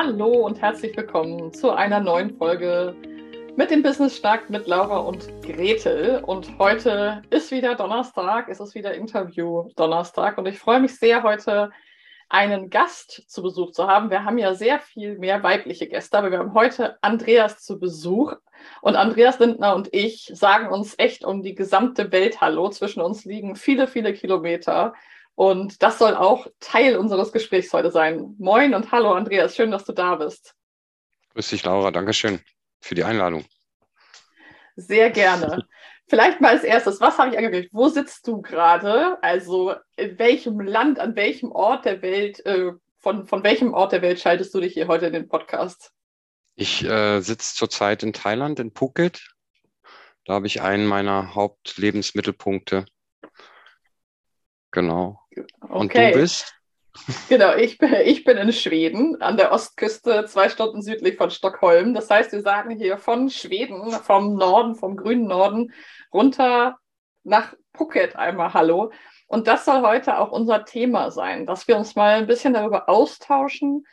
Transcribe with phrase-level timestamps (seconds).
[0.00, 2.94] Hallo und herzlich willkommen zu einer neuen Folge
[3.56, 6.22] mit dem Business Stark mit Laura und Gretel.
[6.24, 11.24] Und heute ist wieder Donnerstag, es ist wieder Interview Donnerstag und ich freue mich sehr,
[11.24, 11.72] heute
[12.28, 14.08] einen Gast zu Besuch zu haben.
[14.10, 18.34] Wir haben ja sehr viel mehr weibliche Gäste, aber wir haben heute Andreas zu Besuch.
[18.80, 22.68] Und Andreas Lindner und ich sagen uns echt um die gesamte Welt Hallo.
[22.68, 24.94] Zwischen uns liegen viele, viele Kilometer.
[25.38, 28.34] Und das soll auch Teil unseres Gesprächs heute sein.
[28.40, 30.56] Moin und hallo Andreas, schön, dass du da bist.
[31.32, 32.40] Grüß dich, Laura, Dankeschön
[32.80, 33.44] für die Einladung.
[34.74, 35.64] Sehr gerne.
[36.08, 37.70] Vielleicht mal als erstes, was habe ich angekündigt?
[37.72, 39.22] Wo sitzt du gerade?
[39.22, 44.02] Also in welchem Land, an welchem Ort der Welt, äh, von, von welchem Ort der
[44.02, 45.92] Welt schaltest du dich hier heute in den Podcast?
[46.56, 49.30] Ich äh, sitze zurzeit in Thailand, in Phuket.
[50.24, 52.86] Da habe ich einen meiner Hauptlebensmittelpunkte.
[54.72, 55.20] Genau.
[55.68, 56.54] Und du bist?
[57.28, 61.94] Genau, ich bin, ich bin in Schweden, an der Ostküste, zwei Stunden südlich von Stockholm.
[61.94, 65.72] Das heißt, wir sagen hier von Schweden, vom Norden, vom grünen Norden,
[66.12, 66.76] runter
[67.24, 68.90] nach Phuket einmal Hallo.
[69.26, 72.88] Und das soll heute auch unser Thema sein, dass wir uns mal ein bisschen darüber
[72.88, 73.86] austauschen,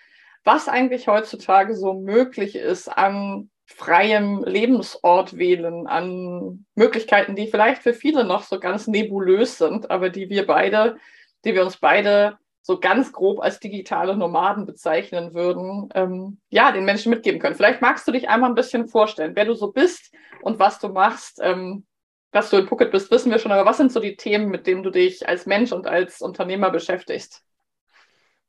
[0.43, 7.93] was eigentlich heutzutage so möglich ist an freiem Lebensort wählen, an Möglichkeiten, die vielleicht für
[7.93, 10.97] viele noch so ganz nebulös sind, aber die wir beide,
[11.45, 16.83] die wir uns beide so ganz grob als digitale Nomaden bezeichnen würden, ähm, ja, den
[16.83, 17.55] Menschen mitgeben können.
[17.55, 20.89] Vielleicht magst du dich einmal ein bisschen vorstellen, wer du so bist und was du
[20.89, 21.39] machst.
[21.41, 21.85] Ähm,
[22.31, 24.67] dass du in Phuket bist, wissen wir schon, aber was sind so die Themen, mit
[24.67, 27.41] denen du dich als Mensch und als Unternehmer beschäftigst?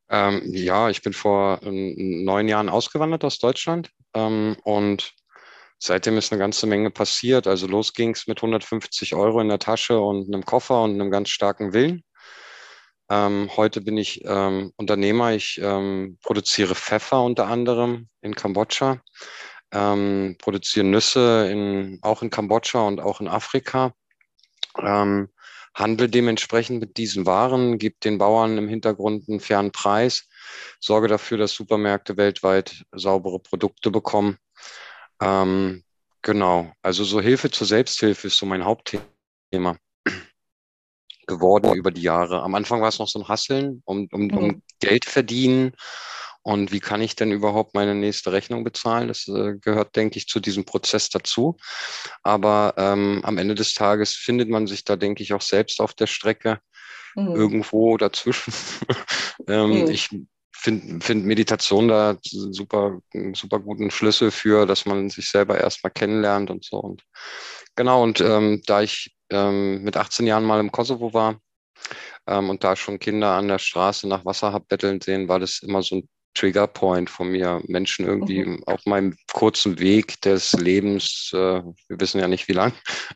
[0.09, 1.93] Ähm, ja, ich bin vor ähm,
[2.25, 5.13] neun Jahren ausgewandert aus Deutschland ähm, und
[5.79, 7.47] seitdem ist eine ganze Menge passiert.
[7.47, 11.09] Also los ging es mit 150 Euro in der Tasche und einem Koffer und einem
[11.09, 12.03] ganz starken Willen.
[13.09, 15.33] Ähm, heute bin ich ähm, Unternehmer.
[15.33, 19.01] Ich ähm, produziere Pfeffer unter anderem in Kambodscha,
[19.69, 23.93] produziere Nüsse in, auch in Kambodscha und auch in Afrika
[25.77, 30.27] handle dementsprechend mit diesen Waren, gebe den Bauern im Hintergrund einen fairen Preis,
[30.79, 34.37] sorge dafür, dass Supermärkte weltweit saubere Produkte bekommen.
[35.21, 35.83] Ähm,
[36.23, 39.77] genau, also so Hilfe zur Selbsthilfe ist so mein Hauptthema
[41.27, 42.41] geworden über die Jahre.
[42.41, 44.61] Am Anfang war es noch so ein Hasseln, um, um, um mhm.
[44.79, 45.73] Geld verdienen
[46.47, 49.09] und wie kann ich denn überhaupt meine nächste Rechnung bezahlen?
[49.09, 51.57] Das äh, gehört, denke ich, zu diesem Prozess dazu.
[52.23, 55.93] Aber ähm, am Ende des Tages findet man sich da, denke ich, auch selbst auf
[55.93, 56.59] der Strecke
[57.15, 57.35] mhm.
[57.35, 58.53] irgendwo dazwischen.
[59.49, 59.87] ähm, mhm.
[59.89, 60.09] Ich
[60.53, 63.01] finde find Meditation da super,
[63.33, 66.77] super guten Schlüssel für, dass man sich selber erstmal kennenlernt und so.
[66.77, 67.03] Und
[67.75, 71.39] genau, und ähm, da ich ähm, mit 18 Jahren mal im Kosovo war,
[72.27, 75.59] ähm, und da schon Kinder an der Straße nach Wasser hab betteln sehen, war das
[75.59, 78.63] immer so ein Triggerpoint von mir, Menschen irgendwie mhm.
[78.67, 82.73] auf meinem kurzen Weg des Lebens, äh, wir wissen ja nicht wie lang,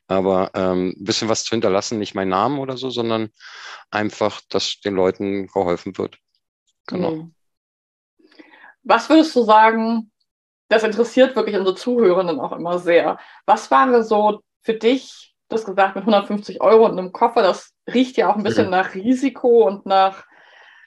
[0.07, 3.29] aber ähm, ein bisschen was zu hinterlassen, nicht mein Namen oder so, sondern
[3.91, 6.17] einfach, dass den Leuten geholfen wird.
[6.87, 7.11] Genau.
[7.11, 7.35] Mhm.
[8.83, 10.11] Was würdest du sagen,
[10.69, 13.19] das interessiert wirklich unsere Zuhörenden auch immer sehr.
[13.45, 17.73] Was war so für dich, du hast gesagt, mit 150 Euro und einem Koffer, das
[17.93, 18.71] riecht ja auch ein bisschen mhm.
[18.71, 20.25] nach Risiko und nach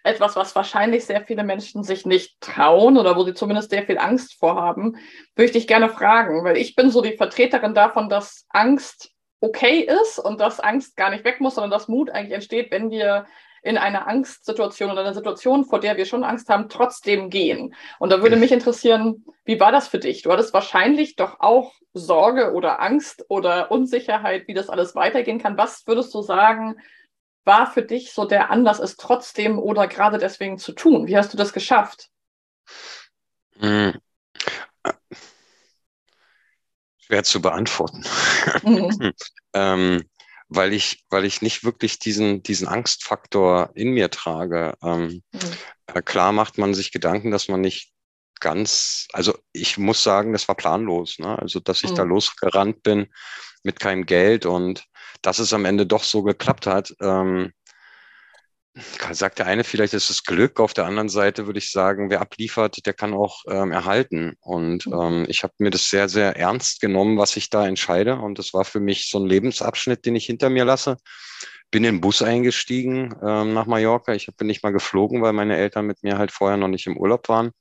[0.02, 3.98] etwas, was wahrscheinlich sehr viele Menschen sich nicht trauen oder wo sie zumindest sehr viel
[3.98, 4.97] Angst vorhaben,
[5.34, 9.10] würde ich dich gerne fragen, weil ich bin so die Vertreterin davon, dass Angst
[9.41, 12.91] okay ist und dass Angst gar nicht weg muss, sondern dass Mut eigentlich entsteht, wenn
[12.91, 13.26] wir
[13.64, 17.75] in einer Angstsituation oder einer Situation, vor der wir schon Angst haben, trotzdem gehen.
[17.98, 20.22] Und da würde mich interessieren, wie war das für dich?
[20.22, 25.56] Du hattest wahrscheinlich doch auch Sorge oder Angst oder Unsicherheit, wie das alles weitergehen kann.
[25.56, 26.76] Was würdest du sagen,
[27.44, 31.06] war für dich so der Anlass, es trotzdem oder gerade deswegen zu tun?
[31.06, 32.10] Wie hast du das geschafft?
[33.58, 33.94] Hm.
[36.98, 38.04] Schwer zu beantworten.
[38.62, 39.12] Mhm.
[39.54, 40.04] ähm,
[40.54, 44.75] weil ich, weil ich nicht wirklich diesen, diesen Angstfaktor in mir trage.
[44.82, 45.40] Ähm, mhm.
[45.87, 47.93] äh, klar macht man sich Gedanken, dass man nicht
[48.40, 51.19] ganz, also ich muss sagen, das war planlos.
[51.19, 51.38] Ne?
[51.38, 51.96] Also, dass ich mhm.
[51.96, 53.06] da losgerannt bin
[53.62, 54.84] mit keinem Geld und
[55.23, 56.94] dass es am Ende doch so geklappt hat.
[57.00, 57.52] Ähm,
[59.12, 60.59] sagt der eine, vielleicht ist es Glück.
[60.59, 64.35] Auf der anderen Seite würde ich sagen, wer abliefert, der kann auch ähm, erhalten.
[64.41, 64.93] Und mhm.
[64.93, 68.17] ähm, ich habe mir das sehr, sehr ernst genommen, was ich da entscheide.
[68.17, 70.97] Und das war für mich so ein Lebensabschnitt, den ich hinter mir lasse.
[71.71, 74.12] Bin in den Bus eingestiegen ähm, nach Mallorca.
[74.15, 76.97] Ich bin nicht mal geflogen, weil meine Eltern mit mir halt vorher noch nicht im
[76.97, 77.53] Urlaub waren.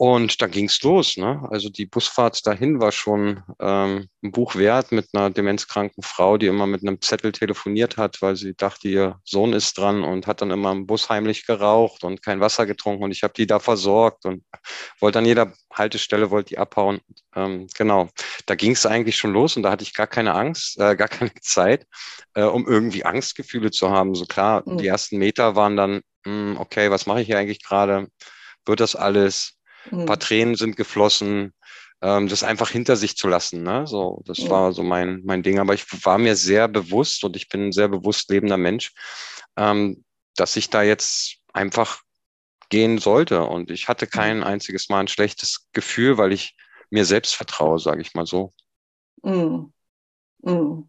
[0.00, 1.16] Und da ging's los.
[1.16, 1.44] Ne?
[1.50, 6.46] Also die Busfahrt dahin war schon ähm, ein Buch wert mit einer demenzkranken Frau, die
[6.46, 10.40] immer mit einem Zettel telefoniert hat, weil sie dachte, ihr Sohn ist dran und hat
[10.40, 13.02] dann immer im Bus heimlich geraucht und kein Wasser getrunken.
[13.02, 14.44] Und ich habe die da versorgt und
[15.00, 17.00] wollte an jeder Haltestelle, wollte die abhauen.
[17.34, 18.08] Ähm, genau,
[18.46, 21.34] da ging's eigentlich schon los und da hatte ich gar keine Angst, äh, gar keine
[21.40, 21.88] Zeit,
[22.34, 24.14] äh, um irgendwie Angstgefühle zu haben.
[24.14, 24.78] So klar, mhm.
[24.78, 28.06] die ersten Meter waren dann, mh, hm, okay, was mache ich hier eigentlich gerade?
[28.64, 29.57] Wird das alles?
[29.90, 30.20] Ein paar mhm.
[30.20, 31.54] Tränen sind geflossen,
[32.02, 33.62] ähm, das einfach hinter sich zu lassen.
[33.62, 33.86] Ne?
[33.86, 34.50] So, das ja.
[34.50, 35.58] war so mein, mein Ding.
[35.58, 38.92] Aber ich war mir sehr bewusst und ich bin ein sehr bewusst lebender Mensch,
[39.56, 40.04] ähm,
[40.36, 42.02] dass ich da jetzt einfach
[42.68, 43.42] gehen sollte.
[43.42, 44.10] Und ich hatte mhm.
[44.10, 46.54] kein einziges Mal ein schlechtes Gefühl, weil ich
[46.90, 48.52] mir selbst vertraue, sage ich mal so.
[49.22, 49.72] Mhm.
[50.42, 50.88] Mhm.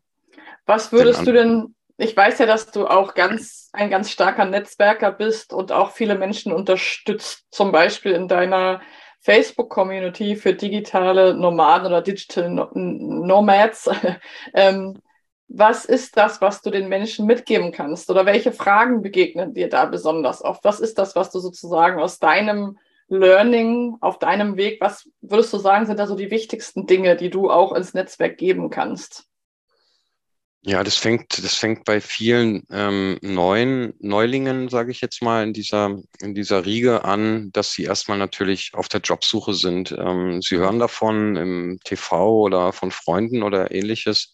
[0.65, 5.11] Was würdest du denn, ich weiß ja, dass du auch ganz ein ganz starker Netzwerker
[5.11, 8.81] bist und auch viele Menschen unterstützt, zum Beispiel in deiner
[9.19, 13.89] Facebook-Community für digitale Nomaden oder Digital Nomads.
[14.53, 15.01] ähm,
[15.49, 18.09] was ist das, was du den Menschen mitgeben kannst?
[18.09, 20.63] Oder welche Fragen begegnen dir da besonders oft?
[20.63, 22.77] Was ist das, was du sozusagen aus deinem
[23.09, 27.31] Learning auf deinem Weg, was würdest du sagen, sind da so die wichtigsten Dinge, die
[27.31, 29.28] du auch ins Netzwerk geben kannst?
[30.61, 35.53] Ja, das fängt, das fängt bei vielen ähm, neuen Neulingen, sage ich jetzt mal, in
[35.53, 39.93] dieser, in dieser Riege an, dass sie erstmal natürlich auf der Jobsuche sind.
[39.97, 44.33] Ähm, sie hören davon im TV oder von Freunden oder ähnliches.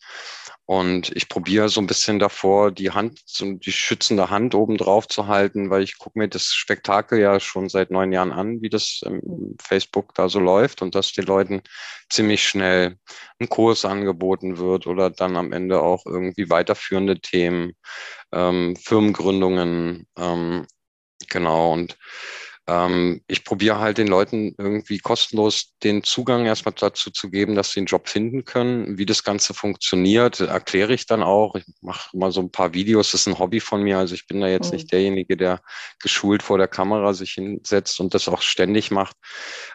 [0.67, 5.07] Und ich probiere so ein bisschen davor, die Hand, so die schützende Hand oben drauf
[5.07, 8.69] zu halten, weil ich gucke mir das Spektakel ja schon seit neun Jahren an, wie
[8.69, 9.01] das
[9.61, 11.61] Facebook da so läuft und dass den Leuten
[12.09, 12.97] ziemlich schnell
[13.39, 17.73] ein Kurs angeboten wird oder dann am Ende auch irgendwie weiterführende Themen,
[18.31, 20.65] ähm, Firmengründungen, ähm,
[21.29, 21.73] genau.
[21.73, 21.95] Und
[22.67, 27.71] ähm, ich probiere halt den Leuten irgendwie kostenlos den Zugang erstmal dazu zu geben, dass
[27.71, 28.97] sie einen Job finden können.
[28.97, 31.55] Wie das Ganze funktioniert, erkläre ich dann auch.
[31.55, 33.11] Ich mache mal so ein paar Videos.
[33.11, 33.99] Das ist ein Hobby von mir.
[33.99, 34.77] Also ich bin da jetzt mhm.
[34.77, 35.61] nicht derjenige, der
[35.99, 39.15] geschult vor der Kamera sich hinsetzt und das auch ständig macht.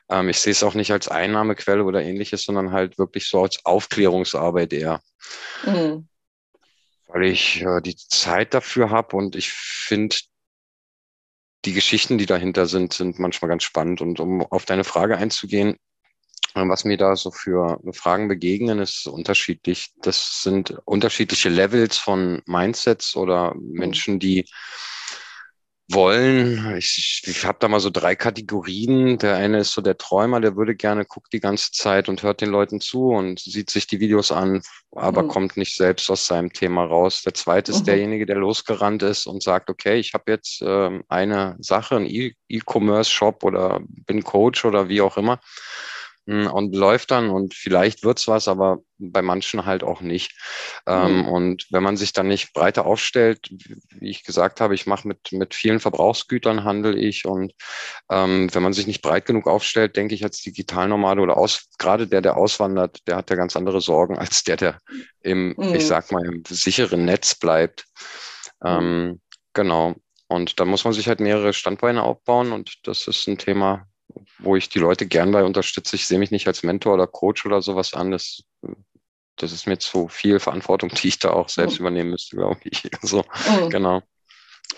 [0.09, 3.65] Ähm, ich sehe es auch nicht als Einnahmequelle oder ähnliches, sondern halt wirklich so als
[3.65, 5.01] Aufklärungsarbeit eher.
[5.65, 6.09] Mhm
[7.13, 10.17] weil ich äh, die Zeit dafür habe und ich finde,
[11.65, 14.01] die Geschichten, die dahinter sind, sind manchmal ganz spannend.
[14.01, 15.77] Und um auf deine Frage einzugehen,
[16.55, 19.93] äh, was mir da so für Fragen begegnen, ist unterschiedlich.
[20.03, 24.47] Das sind unterschiedliche Levels von Mindsets oder Menschen, die
[25.93, 26.77] wollen.
[26.77, 29.19] Ich, ich habe da mal so drei Kategorien.
[29.19, 32.41] Der eine ist so der Träumer, der würde gerne, guckt die ganze Zeit und hört
[32.41, 35.29] den Leuten zu und sieht sich die Videos an, aber mhm.
[35.29, 37.23] kommt nicht selbst aus seinem Thema raus.
[37.23, 37.87] Der zweite ist mhm.
[37.87, 43.45] derjenige, der losgerannt ist und sagt, okay, ich habe jetzt ähm, eine Sache, ein E-Commerce-Shop
[43.45, 45.41] oder bin Coach oder wie auch immer
[46.27, 50.37] und läuft dann und vielleicht wird's was, aber bei manchen halt auch nicht.
[50.87, 51.27] Mhm.
[51.27, 55.33] und wenn man sich dann nicht breiter aufstellt, wie ich gesagt habe, ich mache mit,
[55.33, 57.53] mit vielen Verbrauchsgütern handel ich und
[58.11, 62.07] ähm, wenn man sich nicht breit genug aufstellt, denke ich als Digitalnomade oder aus, gerade
[62.07, 64.79] der, der auswandert, der hat ja ganz andere Sorgen als der, der
[65.23, 65.75] im, mhm.
[65.75, 67.85] ich sag mal, im sicheren Netz bleibt.
[68.65, 69.21] Ähm,
[69.53, 69.97] genau.
[70.29, 73.87] Und da muss man sich halt mehrere Standbeine aufbauen und das ist ein Thema,
[74.39, 75.97] wo ich die Leute gern bei unterstütze.
[75.97, 78.11] Ich sehe mich nicht als Mentor oder Coach oder sowas an.
[78.11, 78.43] Das,
[79.37, 81.87] das ist mir zu viel Verantwortung, die ich da auch selbst mhm.
[81.87, 82.89] übernehmen müsste, glaube ich.
[83.03, 83.71] So, mhm.
[83.71, 84.03] genau.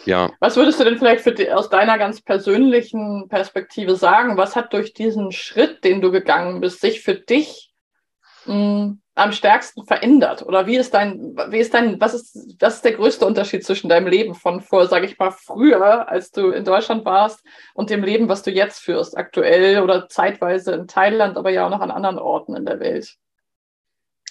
[0.04, 0.32] Ja.
[0.40, 4.36] Was würdest du denn vielleicht für die, aus deiner ganz persönlichen Perspektive sagen?
[4.36, 7.71] Was hat durch diesen Schritt, den du gegangen bist, sich für dich
[8.46, 10.42] mh, am stärksten verändert?
[10.42, 13.88] Oder wie ist dein, wie ist dein, was ist, was ist der größte Unterschied zwischen
[13.88, 17.44] deinem Leben von vor, sage ich mal, früher, als du in Deutschland warst,
[17.74, 21.70] und dem Leben, was du jetzt führst, aktuell oder zeitweise in Thailand, aber ja auch
[21.70, 23.16] noch an anderen Orten in der Welt?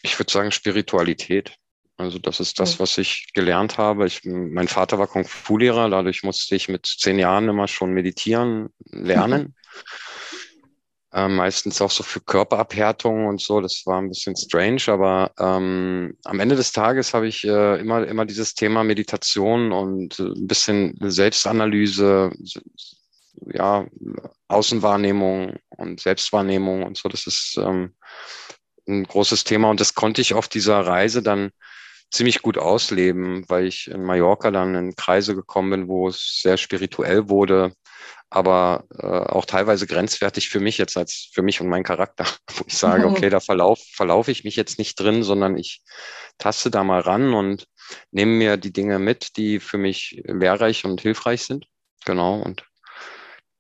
[0.02, 1.56] Ich würde sagen Spiritualität.
[1.98, 4.08] Also das ist das, was ich gelernt habe.
[4.08, 8.70] Ich, mein Vater war Kung Fu-Lehrer, dadurch musste ich mit zehn Jahren immer schon meditieren
[8.90, 9.56] lernen.
[11.14, 13.62] äh, meistens auch so für Körperabhärtung und so.
[13.62, 18.08] Das war ein bisschen strange, aber ähm, am Ende des Tages habe ich äh, immer,
[18.08, 22.32] immer dieses Thema Meditation und äh, ein bisschen Selbstanalyse,
[23.54, 23.86] ja,
[24.48, 27.10] Außenwahrnehmung und Selbstwahrnehmung und so.
[27.10, 27.94] Das ist ähm,
[28.88, 31.52] ein großes Thema und das konnte ich auf dieser Reise dann
[32.12, 36.58] ziemlich gut ausleben, weil ich in Mallorca dann in Kreise gekommen bin, wo es sehr
[36.58, 37.74] spirituell wurde,
[38.32, 42.64] aber äh, auch teilweise grenzwertig für mich jetzt als für mich und meinen Charakter, wo
[42.66, 45.84] ich sage, okay, da verlauf, verlaufe ich mich jetzt nicht drin, sondern ich
[46.38, 47.68] taste da mal ran und
[48.10, 51.68] nehme mir die Dinge mit, die für mich lehrreich und hilfreich sind.
[52.06, 52.42] Genau.
[52.42, 52.66] Und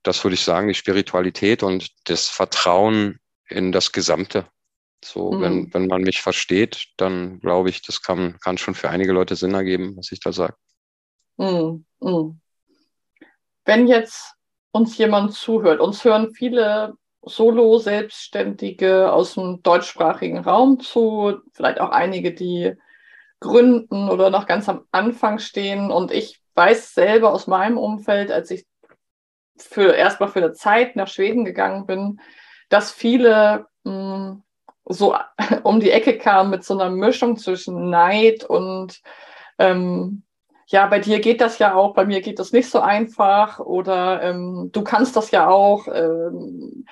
[0.04, 4.48] das würde ich sagen, die Spiritualität und das Vertrauen in das Gesamte.
[5.04, 5.42] So, mhm.
[5.42, 9.36] wenn, wenn man mich versteht, dann glaube ich, das kann, kann schon für einige Leute
[9.36, 10.56] Sinn ergeben, was ich da sage.
[11.36, 11.86] Mhm.
[12.00, 12.40] Mhm.
[13.66, 14.36] Wenn jetzt
[14.72, 22.34] uns jemand zuhört, uns hören viele Solo-Selbstständige aus dem deutschsprachigen Raum zu, vielleicht auch einige,
[22.34, 22.75] die
[23.40, 25.92] gründen oder noch ganz am Anfang stehen.
[25.92, 28.66] Und ich weiß selber aus meinem Umfeld, als ich
[29.58, 32.20] für erstmal für eine Zeit nach Schweden gegangen bin,
[32.70, 34.44] dass viele mh, hm,
[34.86, 35.16] so
[35.63, 39.01] um die Ecke kamen mit so einer Mischung zwischen Neid und
[39.60, 40.24] ähm,
[40.72, 44.22] ja, bei dir geht das ja auch, bei mir geht das nicht so einfach oder
[44.24, 45.88] ähm, du kannst das ja auch.
[45.88, 46.86] Ähm,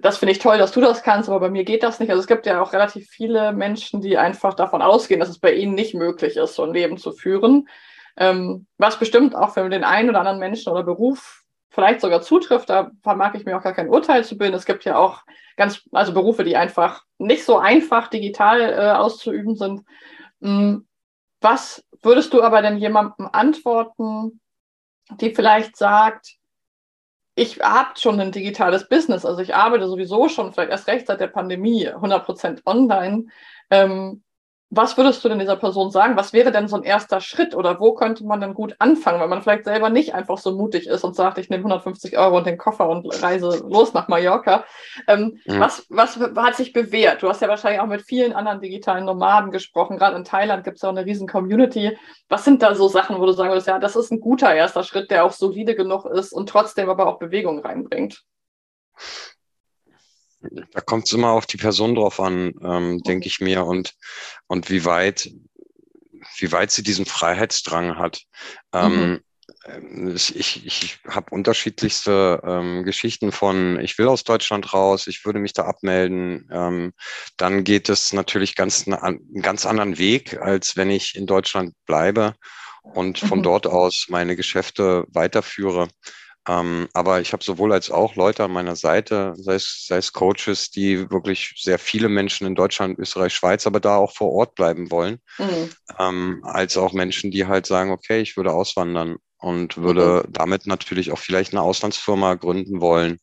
[0.00, 2.10] das finde ich toll, dass du das kannst, aber bei mir geht das nicht.
[2.10, 5.52] Also es gibt ja auch relativ viele Menschen, die einfach davon ausgehen, dass es bei
[5.52, 7.68] ihnen nicht möglich ist, so ein Leben zu führen.
[8.16, 12.70] Ähm, was bestimmt auch für den einen oder anderen Menschen oder Beruf vielleicht sogar zutrifft,
[12.70, 14.54] da vermag ich mir auch gar kein Urteil zu bilden.
[14.54, 15.22] Es gibt ja auch
[15.56, 19.82] ganz, also Berufe, die einfach nicht so einfach digital äh, auszuüben sind.
[20.40, 20.86] Hm,
[21.40, 24.40] was würdest du aber denn jemandem antworten,
[25.20, 26.36] die vielleicht sagt,
[27.36, 31.20] ich habe schon ein digitales Business, also ich arbeite sowieso schon, vielleicht erst recht seit
[31.20, 33.26] der Pandemie, 100% online.
[33.70, 34.23] Ähm,
[34.76, 36.16] was würdest du denn dieser Person sagen?
[36.16, 39.28] Was wäre denn so ein erster Schritt oder wo könnte man denn gut anfangen, wenn
[39.28, 42.46] man vielleicht selber nicht einfach so mutig ist und sagt, ich nehme 150 Euro und
[42.46, 44.64] den Koffer und reise los nach Mallorca?
[45.06, 45.60] Ähm, mhm.
[45.60, 47.22] was, was hat sich bewährt?
[47.22, 49.96] Du hast ja wahrscheinlich auch mit vielen anderen digitalen Nomaden gesprochen.
[49.96, 51.96] Gerade in Thailand gibt es ja auch eine riesen Community.
[52.28, 54.82] Was sind da so Sachen, wo du sagen würdest, ja, das ist ein guter erster
[54.82, 58.22] Schritt, der auch solide genug ist und trotzdem aber auch Bewegung reinbringt?
[60.72, 63.94] Da kommt es immer auf die Person drauf an, ähm, denke ich mir, und,
[64.46, 65.30] und wie weit,
[66.38, 68.22] wie weit sie diesen Freiheitsdrang hat.
[68.72, 69.22] Ähm,
[69.68, 70.14] mhm.
[70.14, 75.38] ich ich, ich habe unterschiedlichste ähm, Geschichten von, ich will aus Deutschland raus, ich würde
[75.38, 76.48] mich da abmelden.
[76.52, 76.92] Ähm,
[77.36, 82.34] dann geht es natürlich ganz einen ganz anderen Weg, als wenn ich in Deutschland bleibe
[82.82, 83.44] und von mhm.
[83.44, 85.88] dort aus meine Geschäfte weiterführe.
[86.46, 90.12] Ähm, aber ich habe sowohl als auch Leute an meiner Seite, sei es, sei es
[90.12, 94.54] Coaches, die wirklich sehr viele Menschen in Deutschland, Österreich, Schweiz, aber da auch vor Ort
[94.54, 95.70] bleiben wollen, mhm.
[95.98, 100.32] ähm, als auch Menschen, die halt sagen, okay, ich würde auswandern und würde mhm.
[100.32, 103.18] damit natürlich auch vielleicht eine Auslandsfirma gründen wollen.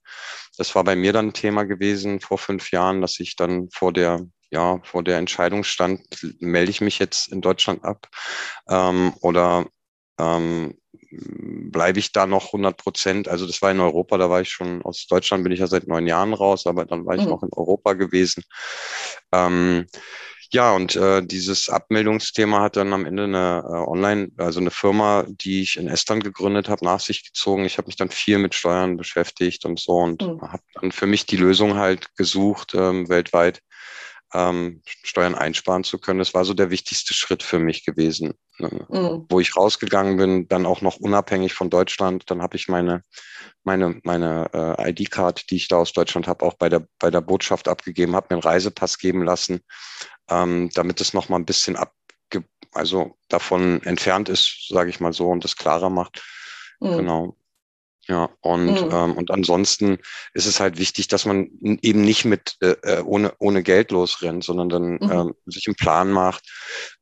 [0.57, 3.93] Das war bei mir dann ein Thema gewesen vor fünf Jahren, dass ich dann vor
[3.93, 6.01] der ja, vor der Entscheidung stand,
[6.39, 8.09] melde ich mich jetzt in Deutschland ab
[8.67, 9.65] ähm, oder
[10.19, 10.77] ähm,
[11.11, 13.27] bleibe ich da noch 100 Prozent.
[13.27, 15.87] Also das war in Europa, da war ich schon, aus Deutschland bin ich ja seit
[15.87, 17.29] neun Jahren raus, aber dann war ich mhm.
[17.29, 18.43] noch in Europa gewesen.
[19.31, 19.87] Ähm,
[20.53, 25.25] ja, und äh, dieses Abmeldungsthema hat dann am Ende eine äh, Online, also eine Firma,
[25.27, 27.63] die ich in Estland gegründet habe, nach sich gezogen.
[27.63, 30.41] Ich habe mich dann viel mit Steuern beschäftigt und so und mhm.
[30.41, 33.61] habe dann für mich die Lösung halt gesucht ähm, weltweit,
[34.33, 36.19] ähm, Steuern einsparen zu können.
[36.19, 38.33] Das war so der wichtigste Schritt für mich gewesen.
[38.57, 38.85] Ne?
[38.89, 39.25] Mhm.
[39.29, 42.29] Wo ich rausgegangen bin, dann auch noch unabhängig von Deutschland.
[42.29, 43.03] Dann habe ich meine,
[43.63, 47.21] meine, meine äh, ID-Card, die ich da aus Deutschland habe, auch bei der, bei der
[47.21, 49.61] Botschaft abgegeben, habe mir einen Reisepass geben lassen,
[50.29, 51.93] ähm, damit es nochmal ein bisschen ab,
[52.73, 56.23] also davon entfernt ist, sage ich mal so, und das klarer macht.
[56.79, 56.97] Mhm.
[56.97, 57.37] Genau.
[58.07, 58.89] Ja, und, mhm.
[58.91, 59.99] ähm, und ansonsten
[60.33, 64.43] ist es halt wichtig, dass man eben nicht mit äh, äh, ohne, ohne Geld losrennt,
[64.43, 65.11] sondern dann mhm.
[65.11, 66.49] ähm, sich einen Plan macht.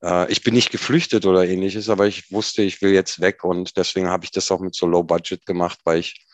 [0.03, 3.77] Äh, ich bin nicht geflüchtet oder ähnliches, aber ich wusste, ich will jetzt weg und
[3.77, 6.25] deswegen habe ich das auch mit so Low Budget gemacht, weil ich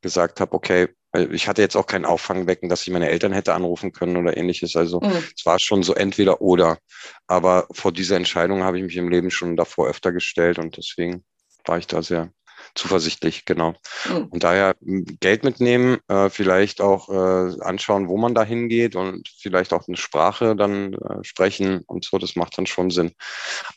[0.00, 0.88] gesagt habe, okay,
[1.30, 4.76] ich hatte jetzt auch kein Auffangbecken, dass ich meine Eltern hätte anrufen können oder ähnliches.
[4.76, 5.24] Also mhm.
[5.36, 6.78] es war schon so entweder oder.
[7.26, 11.24] Aber vor dieser Entscheidung habe ich mich im Leben schon davor öfter gestellt und deswegen
[11.64, 12.30] war ich da sehr
[12.74, 13.74] zuversichtlich, genau.
[14.08, 14.26] Mhm.
[14.26, 19.72] Und daher Geld mitnehmen, äh, vielleicht auch äh, anschauen, wo man da hingeht und vielleicht
[19.72, 23.12] auch eine Sprache dann äh, sprechen und so, das macht dann schon Sinn.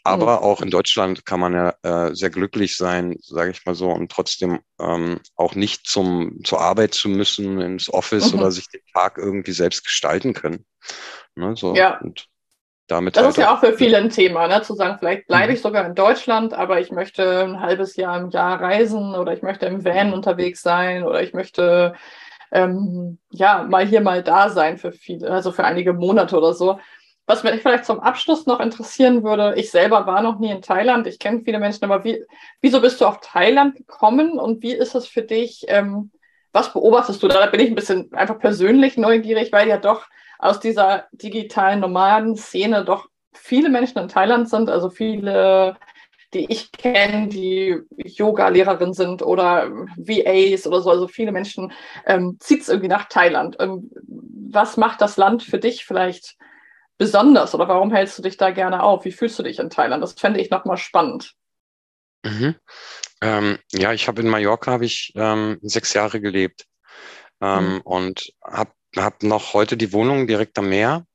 [0.03, 0.43] Aber mhm.
[0.43, 4.11] auch in Deutschland kann man ja äh, sehr glücklich sein, sage ich mal so, und
[4.11, 8.39] trotzdem ähm, auch nicht zum, zur Arbeit zu müssen, ins Office mhm.
[8.39, 10.65] oder sich den Tag irgendwie selbst gestalten können.
[11.35, 11.75] Ne, so.
[11.75, 11.99] Ja.
[11.99, 12.27] Und
[12.91, 13.15] damit.
[13.15, 14.61] Das halt ist ja auch für viele ein Thema, ne?
[14.61, 15.53] zu sagen, vielleicht bleibe mhm.
[15.55, 19.41] ich sogar in Deutschland, aber ich möchte ein halbes Jahr im Jahr reisen oder ich
[19.41, 21.93] möchte im Van unterwegs sein oder ich möchte
[22.51, 26.79] ähm, ja mal hier, mal da sein für viele, also für einige Monate oder so.
[27.27, 31.07] Was mich vielleicht zum Abschluss noch interessieren würde, ich selber war noch nie in Thailand,
[31.07, 32.25] ich kenne viele Menschen, aber wie,
[32.59, 35.65] wieso bist du auf Thailand gekommen und wie ist es für dich?
[35.67, 36.11] Ähm,
[36.51, 37.39] was beobachtest du da?
[37.39, 40.07] Da bin ich ein bisschen einfach persönlich neugierig, weil ja doch
[40.41, 45.77] aus dieser digitalen Nomaden-Szene doch viele Menschen in Thailand sind, also viele
[46.33, 51.73] die ich kenne, die Yoga-Lehrerin sind oder VAs oder so, also viele Menschen,
[52.05, 53.57] ähm, zieht es irgendwie nach Thailand.
[53.59, 53.91] Ähm,
[54.49, 56.37] was macht das Land für dich vielleicht
[56.97, 59.05] besonders oder warum hältst du dich da gerne auf?
[59.05, 60.01] Wie fühlst du dich in Thailand?
[60.03, 61.33] Das fände ich nochmal spannend.
[62.23, 62.55] Mhm.
[63.21, 66.65] Ähm, ja, ich habe in Mallorca habe ich ähm, sechs Jahre gelebt
[67.41, 67.81] ähm, mhm.
[67.81, 71.05] und habe hab noch heute die Wohnung direkt am Meer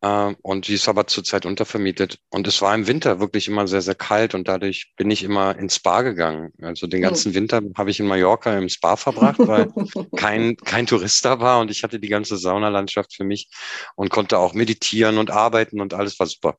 [0.00, 2.18] äh, und die ist aber zurzeit untervermietet.
[2.30, 5.58] Und es war im Winter wirklich immer sehr, sehr kalt und dadurch bin ich immer
[5.58, 6.52] ins Spa gegangen.
[6.62, 7.08] Also den hm.
[7.08, 9.72] ganzen Winter habe ich in Mallorca im Spa verbracht, weil
[10.16, 13.48] kein, kein Tourist da war und ich hatte die ganze Saunalandschaft für mich
[13.96, 16.56] und konnte auch meditieren und arbeiten und alles war super.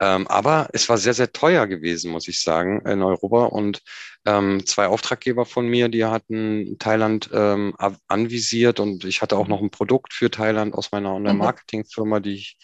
[0.00, 3.82] Ähm, aber es war sehr, sehr teuer gewesen, muss ich sagen, in Europa und
[4.28, 7.74] ähm, zwei Auftraggeber von mir, die hatten Thailand ähm,
[8.08, 12.58] anvisiert und ich hatte auch noch ein Produkt für Thailand aus meiner Online-Marketing-Firma, die ich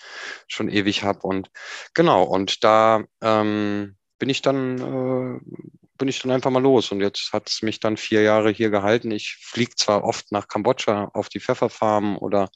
[0.47, 1.21] schon ewig habe.
[1.21, 1.51] Und
[1.95, 5.41] genau, und da ähm, bin ich dann äh,
[5.97, 6.93] bin ich dann einfach mal los.
[6.93, 9.11] Und jetzt hat es mich dann vier Jahre hier gehalten.
[9.11, 12.51] Ich fliege zwar oft nach Kambodscha auf die Pfefferfarmen oder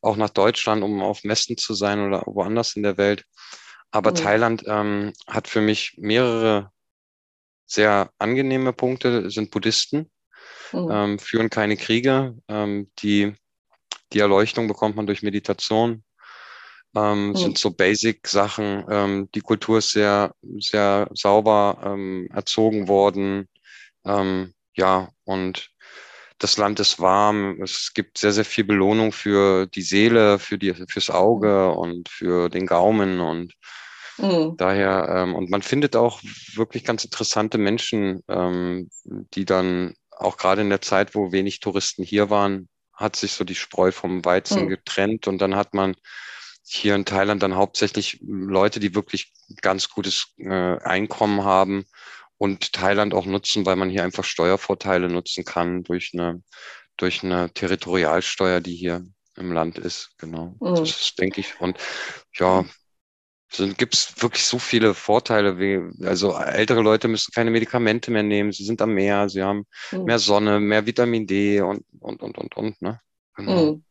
[0.00, 3.24] auch nach Deutschland, um auf Messen zu sein oder woanders in der Welt.
[3.90, 4.14] Aber mhm.
[4.14, 6.70] Thailand ähm, hat für mich mehrere
[7.68, 10.10] sehr angenehme Punkte sind Buddhisten,
[10.72, 10.88] mhm.
[10.90, 12.36] ähm, führen keine Kriege.
[12.48, 13.34] Ähm, die,
[14.12, 16.02] die Erleuchtung bekommt man durch Meditation.
[16.96, 17.36] Ähm, mhm.
[17.36, 18.86] Sind so Basic-Sachen.
[18.90, 23.48] Ähm, die Kultur ist sehr, sehr sauber ähm, erzogen worden.
[24.04, 25.70] Ähm, ja, und
[26.38, 27.60] das Land ist warm.
[27.62, 32.48] Es gibt sehr, sehr viel Belohnung für die Seele, für die, fürs Auge und für
[32.48, 33.52] den Gaumen und
[34.18, 34.56] Mhm.
[34.56, 36.20] Daher, ähm, und man findet auch
[36.54, 42.02] wirklich ganz interessante Menschen, ähm, die dann auch gerade in der Zeit, wo wenig Touristen
[42.02, 44.68] hier waren, hat sich so die Spreu vom Weizen mhm.
[44.68, 45.94] getrennt und dann hat man
[46.64, 49.32] hier in Thailand dann hauptsächlich Leute, die wirklich
[49.62, 51.86] ganz gutes äh, Einkommen haben
[52.36, 56.42] und Thailand auch nutzen, weil man hier einfach Steuervorteile nutzen kann durch eine,
[56.96, 59.06] durch eine Territorialsteuer, die hier
[59.36, 60.10] im Land ist.
[60.18, 60.56] Genau.
[60.60, 60.74] Mhm.
[60.74, 61.60] Das denke ich.
[61.60, 61.78] Und
[62.34, 62.64] ja,
[63.76, 65.58] gibt es wirklich so viele Vorteile.
[65.58, 69.66] Wie, also ältere Leute müssen keine Medikamente mehr nehmen, sie sind am Meer, sie haben
[69.92, 70.04] mhm.
[70.04, 72.82] mehr Sonne, mehr Vitamin D und, und, und, und, und.
[72.82, 73.00] Ne?
[73.34, 73.72] Genau.
[73.72, 73.84] Mhm.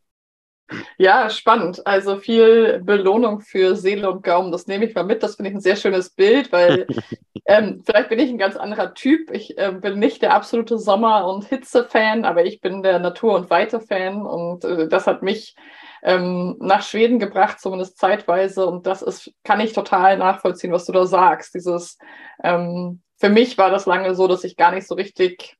[0.98, 1.86] Ja, spannend.
[1.86, 4.52] Also viel Belohnung für Seele und Gaumen.
[4.52, 5.22] Das nehme ich mal mit.
[5.22, 6.86] Das finde ich ein sehr schönes Bild, weil
[7.46, 9.30] ähm, vielleicht bin ich ein ganz anderer Typ.
[9.30, 13.48] Ich äh, bin nicht der absolute Sommer- und Hitze-Fan, aber ich bin der Natur- und
[13.48, 14.26] Weite-Fan.
[14.26, 15.56] Und äh, das hat mich
[16.02, 18.66] ähm, nach Schweden gebracht, zumindest zeitweise.
[18.66, 21.54] Und das ist, kann ich total nachvollziehen, was du da sagst.
[21.54, 21.98] Dieses,
[22.42, 25.56] ähm, für mich war das lange so, dass ich gar nicht so richtig,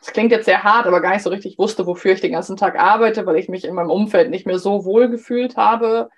[0.00, 2.56] es klingt jetzt sehr hart, aber gar nicht so richtig wusste, wofür ich den ganzen
[2.56, 6.08] Tag arbeite, weil ich mich in meinem Umfeld nicht mehr so wohl gefühlt habe.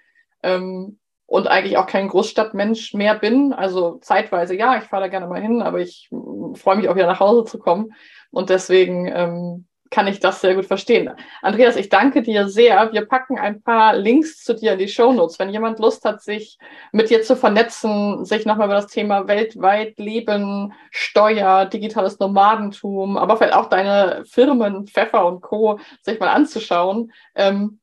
[0.42, 3.52] Ähm, und eigentlich auch kein Großstadtmensch mehr bin.
[3.52, 6.08] Also zeitweise ja, ich fahre da gerne mal hin, aber ich
[6.54, 7.92] freue mich auch wieder nach Hause zu kommen.
[8.30, 11.10] Und deswegen ähm, kann ich das sehr gut verstehen.
[11.42, 12.92] Andreas, ich danke dir sehr.
[12.92, 15.38] Wir packen ein paar Links zu dir in die Show Notes.
[15.38, 16.58] Wenn jemand Lust hat, sich
[16.92, 23.36] mit dir zu vernetzen, sich nochmal über das Thema weltweit Leben, Steuer, digitales Nomadentum, aber
[23.36, 25.78] vielleicht auch deine Firmen, Pfeffer und Co.
[26.02, 27.80] sich mal anzuschauen, ähm,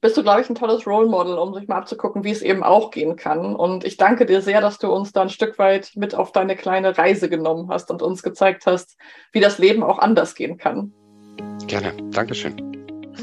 [0.00, 2.62] bist du, glaube ich, ein tolles Role Model, um sich mal abzugucken, wie es eben
[2.62, 3.56] auch gehen kann.
[3.56, 6.54] Und ich danke dir sehr, dass du uns da ein Stück weit mit auf deine
[6.54, 8.96] kleine Reise genommen hast und uns gezeigt hast,
[9.32, 10.92] wie das Leben auch anders gehen kann.
[11.66, 11.92] Gerne.
[12.12, 12.54] Dankeschön.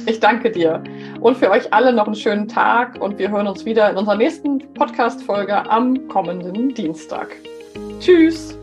[0.06, 0.84] Ich danke dir.
[1.21, 4.15] Und für euch alle noch einen schönen Tag und wir hören uns wieder in unserer
[4.15, 7.36] nächsten Podcast-Folge am kommenden Dienstag.
[7.99, 8.58] Tschüss.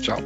[0.00, 0.18] Ciao.